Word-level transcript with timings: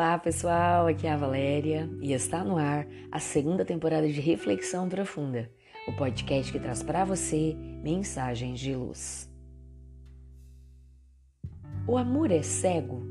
Olá 0.00 0.18
pessoal, 0.18 0.86
aqui 0.86 1.06
é 1.06 1.12
a 1.12 1.16
Valéria 1.18 1.86
e 2.00 2.14
está 2.14 2.42
no 2.42 2.56
ar 2.56 2.86
a 3.12 3.20
segunda 3.20 3.66
temporada 3.66 4.08
de 4.08 4.18
Reflexão 4.18 4.88
Profunda, 4.88 5.50
o 5.86 5.92
podcast 5.92 6.50
que 6.50 6.58
traz 6.58 6.82
para 6.82 7.04
você 7.04 7.54
mensagens 7.84 8.58
de 8.58 8.74
luz. 8.74 9.30
O 11.86 11.98
amor 11.98 12.30
é 12.30 12.40
cego? 12.40 13.02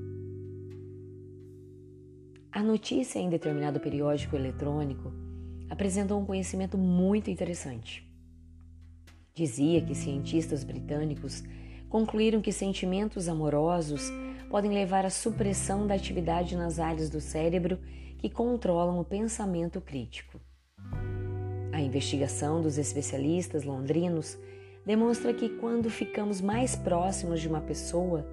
A 2.52 2.64
notícia 2.64 3.19
em 3.19 3.29
determinado 3.29 3.79
periódico 3.79 4.36
eletrônico 4.36 5.14
apresentou 5.69 6.19
um 6.19 6.25
conhecimento 6.25 6.75
muito 6.75 7.29
interessante. 7.29 8.04
Dizia 9.36 9.79
que 9.79 9.93
cientistas 9.93 10.64
britânicos 10.64 11.43
concluíram 11.89 12.42
que 12.42 12.52
sentimentos 12.52 13.28
amorosos 13.28 14.11
podem 14.50 14.71
levar 14.71 15.06
à 15.06 15.10
supressão 15.10 15.86
da 15.86 15.96
atividade 15.96 16.56
nas 16.56 16.80
áreas 16.80 17.10
do 17.10 17.20
cérebro 17.20 17.80
que 18.18 18.30
controlam 18.30 19.00
o 19.00 19.06
pensamento 19.06 19.82
crítico. 19.82 20.39
A 21.71 21.82
investigação 21.82 22.61
dos 22.61 22.78
especialistas 22.78 23.64
londrinos 23.64 24.38
demonstra 24.86 25.33
que 25.33 25.50
quando 25.50 25.89
ficamos 25.89 26.42
mais 26.42 26.75
próximos 26.75 27.42
de 27.42 27.47
uma 27.47 27.61
pessoa, 27.61 28.28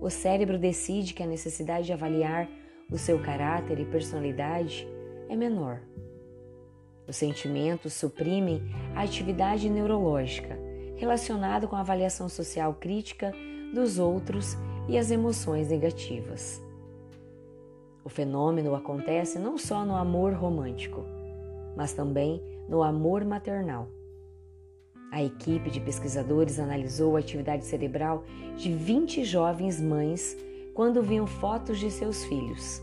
o 0.00 0.10
cérebro 0.10 0.58
decide 0.58 1.14
que 1.14 1.22
a 1.22 1.26
necessidade 1.26 1.86
de 1.86 1.92
avaliar 1.92 2.48
o 2.90 2.98
seu 2.98 3.18
caráter 3.18 3.80
e 3.80 3.84
personalidade 3.84 4.86
é 5.28 5.34
menor. 5.34 5.80
Os 7.08 7.16
sentimentos 7.16 7.94
suprimem 7.94 8.62
a 8.94 9.02
atividade 9.02 9.68
neurológica 9.70 10.56
relacionada 10.96 11.66
com 11.66 11.76
a 11.76 11.80
avaliação 11.80 12.28
social 12.28 12.74
crítica 12.74 13.32
dos 13.74 13.98
outros 13.98 14.56
e 14.88 14.96
as 14.96 15.10
emoções 15.10 15.68
negativas. 15.68 16.62
O 18.04 18.08
fenômeno 18.08 18.74
acontece 18.74 19.38
não 19.38 19.58
só 19.58 19.84
no 19.84 19.96
amor 19.96 20.32
romântico, 20.32 21.04
mas 21.76 21.92
também 21.92 22.40
no 22.68 22.82
amor 22.82 23.24
maternal. 23.24 23.88
A 25.10 25.22
equipe 25.22 25.70
de 25.70 25.80
pesquisadores 25.80 26.58
analisou 26.58 27.16
a 27.16 27.20
atividade 27.20 27.64
cerebral 27.64 28.24
de 28.56 28.72
20 28.72 29.24
jovens 29.24 29.80
mães 29.80 30.36
quando 30.74 31.02
viam 31.02 31.26
fotos 31.26 31.78
de 31.78 31.90
seus 31.90 32.24
filhos, 32.24 32.82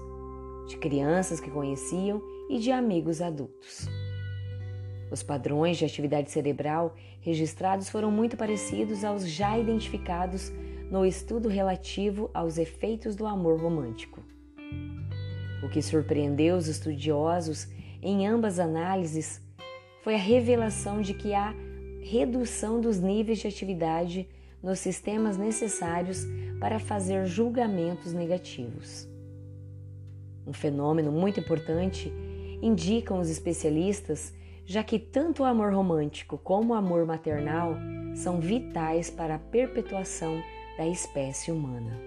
de 0.68 0.78
crianças 0.78 1.40
que 1.40 1.52
conheciam 1.52 2.22
e 2.50 2.60
de 2.60 2.72
amigos 2.72 3.22
adultos. 3.22 3.88
Os 5.14 5.22
padrões 5.22 5.78
de 5.78 5.86
atividade 5.86 6.32
cerebral 6.32 6.96
registrados 7.22 7.88
foram 7.88 8.10
muito 8.10 8.36
parecidos 8.36 9.04
aos 9.04 9.30
já 9.30 9.56
identificados 9.60 10.52
no 10.90 11.06
estudo 11.06 11.48
relativo 11.48 12.32
aos 12.34 12.58
efeitos 12.58 13.16
do 13.16 13.28
amor 13.28 13.62
romântico. 13.62 14.24
O 15.62 15.70
que 15.70 15.84
surpreendeu 15.84 16.56
os 16.56 16.68
estudiosos 16.68 17.68
em 18.02 18.26
ambas 18.28 18.58
análises 18.58 19.40
foi 20.02 20.16
a 20.16 20.18
revelação 20.18 21.00
de 21.00 21.14
que 21.14 21.36
há 21.36 21.54
redução 22.02 22.82
dos 22.82 23.00
níveis 23.00 23.38
de 23.38 23.48
atividade 23.48 24.28
nos 24.64 24.80
sistemas 24.80 25.38
necessários 25.38 26.26
para 26.60 26.80
fazer 26.80 27.28
julgamentos 27.28 28.14
negativos. 28.14 29.08
Um 30.48 30.54
fenômeno 30.54 31.12
muito 31.12 31.40
importante, 31.40 32.12
indicam 32.64 33.20
os 33.20 33.30
especialistas, 33.30 34.34
já 34.66 34.84
que 34.84 34.98
tanto 34.98 35.44
o 35.44 35.46
amor 35.46 35.74
romântico 35.74 36.38
como 36.38 36.74
o 36.74 36.76
amor 36.76 37.06
maternal 37.06 37.76
são 38.16 38.40
vitais 38.40 39.10
para 39.10 39.36
a 39.36 39.40
perpetuação 39.40 40.42
da 40.78 40.88
espécie 40.88 41.52
humana. 41.52 42.00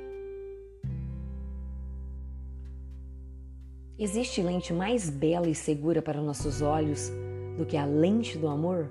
Existe 3.98 4.42
lente 4.42 4.72
mais 4.72 5.08
bela 5.08 5.48
e 5.48 5.55
segura 5.55 6.02
para 6.02 6.20
nossos 6.20 6.61
olhos 6.61 7.11
do 7.56 7.64
que 7.64 7.77
a 7.77 7.86
lente 7.86 8.36
do 8.36 8.46
amor? 8.46 8.90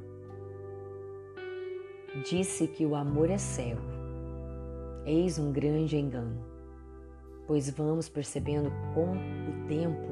Disse 2.27 2.67
que 2.67 2.85
o 2.85 2.95
amor 2.95 3.29
é 3.29 3.37
cego. 3.37 3.81
Eis 5.05 5.37
um 5.37 5.51
grande 5.51 5.95
engano, 5.95 6.43
pois 7.45 7.69
vamos 7.69 8.09
percebendo 8.09 8.71
com 8.95 9.11
o 9.11 9.67
tempo 9.67 10.07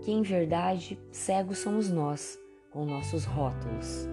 que, 0.00 0.10
em 0.10 0.22
verdade, 0.22 0.98
cegos 1.10 1.58
somos 1.58 1.90
nós, 1.90 2.38
com 2.70 2.84
nossos 2.84 3.24
rótulos, 3.24 4.08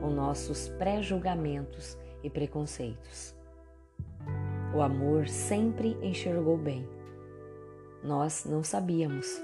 com 0.00 0.10
nossos 0.10 0.68
pré-julgamentos 0.70 1.96
e 2.22 2.30
preconceitos. 2.30 3.34
O 4.74 4.80
amor 4.80 5.28
sempre 5.28 5.96
enxergou 6.02 6.56
bem. 6.56 6.88
Nós 8.02 8.44
não 8.44 8.62
sabíamos. 8.62 9.40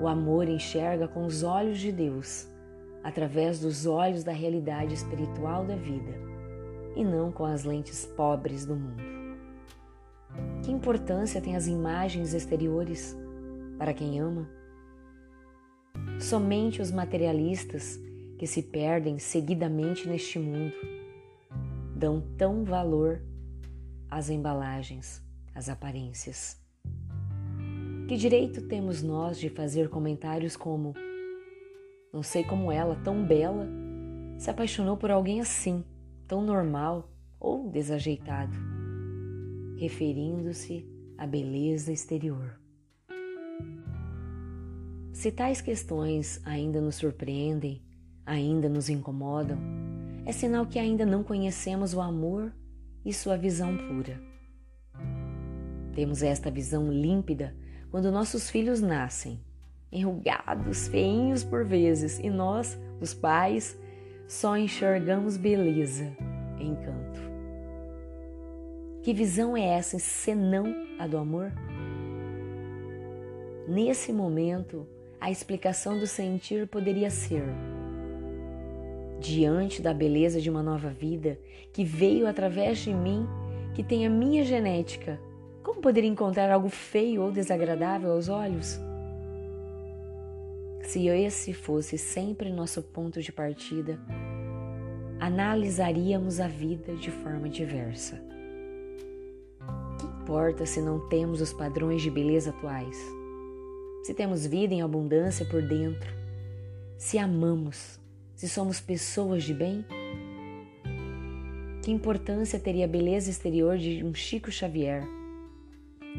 O 0.00 0.08
amor 0.08 0.48
enxerga 0.48 1.08
com 1.08 1.24
os 1.24 1.42
olhos 1.42 1.78
de 1.78 1.90
Deus, 1.90 2.48
através 3.02 3.60
dos 3.60 3.86
olhos 3.86 4.24
da 4.24 4.32
realidade 4.32 4.94
espiritual 4.94 5.64
da 5.64 5.76
vida, 5.76 6.12
e 6.94 7.04
não 7.04 7.30
com 7.30 7.44
as 7.44 7.64
lentes 7.64 8.06
pobres 8.06 8.66
do 8.66 8.74
mundo. 8.74 9.02
Que 10.62 10.72
importância 10.72 11.40
tem 11.40 11.56
as 11.56 11.66
imagens 11.66 12.34
exteriores 12.34 13.16
para 13.78 13.94
quem 13.94 14.20
ama? 14.20 14.55
Somente 16.20 16.80
os 16.80 16.90
materialistas 16.90 18.00
que 18.38 18.46
se 18.46 18.62
perdem 18.62 19.18
seguidamente 19.18 20.08
neste 20.08 20.38
mundo 20.38 20.74
dão 21.94 22.22
tão 22.36 22.64
valor 22.64 23.20
as 24.10 24.30
embalagens, 24.30 25.22
as 25.54 25.68
aparências. 25.68 26.58
Que 28.08 28.16
direito 28.16 28.62
temos 28.62 29.02
nós 29.02 29.38
de 29.38 29.50
fazer 29.50 29.90
comentários 29.90 30.56
como: 30.56 30.94
Não 32.12 32.22
sei 32.22 32.44
como 32.44 32.72
ela, 32.72 32.96
tão 33.04 33.24
bela, 33.24 33.68
se 34.38 34.50
apaixonou 34.50 34.96
por 34.96 35.10
alguém 35.10 35.40
assim, 35.40 35.84
tão 36.26 36.40
normal 36.40 37.10
ou 37.38 37.70
desajeitado, 37.70 38.56
referindo-se 39.76 40.86
à 41.18 41.26
beleza 41.26 41.92
exterior. 41.92 42.58
Se 45.16 45.32
tais 45.32 45.62
questões 45.62 46.42
ainda 46.44 46.78
nos 46.78 46.96
surpreendem, 46.96 47.82
ainda 48.26 48.68
nos 48.68 48.90
incomodam, 48.90 49.58
é 50.26 50.30
sinal 50.30 50.66
que 50.66 50.78
ainda 50.78 51.06
não 51.06 51.22
conhecemos 51.24 51.94
o 51.94 52.02
amor 52.02 52.52
e 53.02 53.14
sua 53.14 53.34
visão 53.34 53.74
pura. 53.78 54.20
Temos 55.94 56.22
esta 56.22 56.50
visão 56.50 56.92
límpida 56.92 57.56
quando 57.90 58.12
nossos 58.12 58.50
filhos 58.50 58.82
nascem, 58.82 59.40
enrugados, 59.90 60.86
feinhos 60.86 61.42
por 61.42 61.64
vezes, 61.64 62.18
e 62.18 62.28
nós, 62.28 62.78
os 63.00 63.14
pais, 63.14 63.74
só 64.28 64.54
enxergamos 64.54 65.38
beleza, 65.38 66.14
encanto. 66.60 67.20
Que 69.02 69.14
visão 69.14 69.56
é 69.56 69.64
essa 69.64 69.98
senão 69.98 70.66
a 70.98 71.06
do 71.06 71.16
amor? 71.16 71.54
Nesse 73.66 74.12
momento, 74.12 74.86
a 75.20 75.30
explicação 75.30 75.98
do 75.98 76.06
sentir 76.06 76.66
poderia 76.66 77.10
ser: 77.10 77.44
diante 79.18 79.80
da 79.80 79.92
beleza 79.92 80.40
de 80.40 80.50
uma 80.50 80.62
nova 80.62 80.88
vida 80.88 81.38
que 81.72 81.84
veio 81.84 82.26
através 82.26 82.78
de 82.78 82.92
mim, 82.92 83.26
que 83.74 83.82
tem 83.82 84.06
a 84.06 84.10
minha 84.10 84.44
genética, 84.44 85.20
como 85.62 85.80
poderia 85.80 86.08
encontrar 86.08 86.50
algo 86.50 86.68
feio 86.68 87.22
ou 87.22 87.32
desagradável 87.32 88.12
aos 88.12 88.28
olhos? 88.28 88.80
Se 90.82 91.08
esse 91.08 91.52
fosse 91.52 91.98
sempre 91.98 92.52
nosso 92.52 92.80
ponto 92.80 93.20
de 93.20 93.32
partida, 93.32 93.98
analisaríamos 95.18 96.38
a 96.38 96.46
vida 96.46 96.94
de 96.94 97.10
forma 97.10 97.48
diversa. 97.48 98.22
Que 99.98 100.06
importa 100.06 100.64
se 100.64 100.80
não 100.80 101.08
temos 101.08 101.40
os 101.40 101.52
padrões 101.52 102.02
de 102.02 102.10
beleza 102.10 102.50
atuais? 102.50 102.96
Se 104.06 104.14
temos 104.14 104.46
vida 104.46 104.72
em 104.72 104.82
abundância 104.82 105.44
por 105.44 105.60
dentro, 105.60 106.08
se 106.96 107.18
amamos, 107.18 107.98
se 108.36 108.48
somos 108.48 108.80
pessoas 108.80 109.42
de 109.42 109.52
bem? 109.52 109.84
Que 111.82 111.90
importância 111.90 112.60
teria 112.60 112.84
a 112.84 112.88
beleza 112.88 113.28
exterior 113.28 113.76
de 113.76 114.04
um 114.04 114.14
Chico 114.14 114.48
Xavier, 114.48 115.02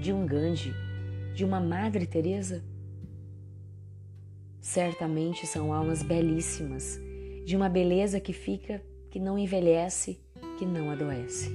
de 0.01 0.11
um 0.11 0.25
Gandhi, 0.25 0.73
de 1.33 1.45
uma 1.45 1.61
Madre 1.61 2.05
Teresa? 2.05 2.61
Certamente 4.59 5.47
são 5.47 5.71
almas 5.71 6.03
belíssimas, 6.03 6.99
de 7.45 7.55
uma 7.55 7.69
beleza 7.69 8.19
que 8.19 8.33
fica, 8.33 8.83
que 9.09 9.17
não 9.17 9.39
envelhece, 9.39 10.19
que 10.59 10.65
não 10.65 10.91
adoece. 10.91 11.49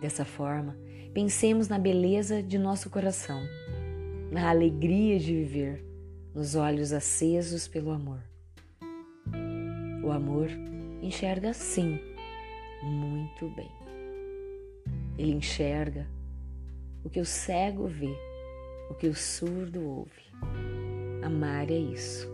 Dessa 0.00 0.24
forma, 0.24 0.76
pensemos 1.14 1.68
na 1.68 1.78
beleza 1.78 2.42
de 2.42 2.58
nosso 2.58 2.90
coração, 2.90 3.40
na 4.30 4.50
alegria 4.50 5.18
de 5.18 5.34
viver, 5.34 5.84
nos 6.34 6.54
olhos 6.54 6.92
acesos 6.92 7.66
pelo 7.66 7.90
amor. 7.90 8.22
O 10.04 10.10
amor 10.10 10.48
enxerga 11.02 11.52
sim 11.52 12.00
muito 12.82 13.48
bem. 13.50 13.70
Ele 15.16 15.32
enxerga 15.32 16.06
o 17.04 17.10
que 17.10 17.20
o 17.20 17.24
cego 17.24 17.86
vê 17.86 18.14
o 18.90 18.94
que 18.94 19.06
o 19.06 19.14
surdo 19.14 19.84
ouve. 19.84 20.32
Amar 21.22 21.70
é 21.70 21.78
isso. 21.78 22.28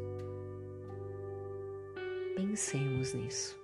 Pensemos 2.36 3.14
nisso. 3.14 3.60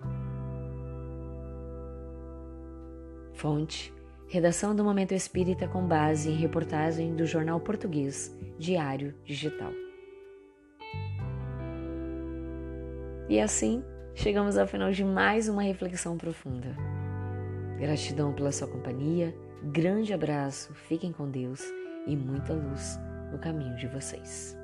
Fonte: 3.34 3.92
Redação 4.30 4.76
do 4.76 4.84
Momento 4.84 5.12
Espírita 5.12 5.66
com 5.66 5.84
base 5.84 6.30
em 6.30 6.36
reportagem 6.36 7.16
do 7.16 7.26
jornal 7.26 7.58
português 7.58 8.32
Diário 8.56 9.12
Digital. 9.24 9.72
E 13.28 13.40
assim, 13.40 13.82
chegamos 14.14 14.56
ao 14.56 14.68
final 14.68 14.92
de 14.92 15.04
mais 15.04 15.48
uma 15.48 15.62
reflexão 15.62 16.16
profunda. 16.16 16.76
Gratidão 17.76 18.32
pela 18.32 18.52
sua 18.52 18.68
companhia, 18.68 19.34
grande 19.64 20.12
abraço, 20.12 20.72
fiquem 20.74 21.10
com 21.10 21.28
Deus 21.28 21.64
e 22.06 22.14
muita 22.14 22.52
luz 22.52 23.00
no 23.32 23.38
caminho 23.40 23.74
de 23.74 23.88
vocês. 23.88 24.59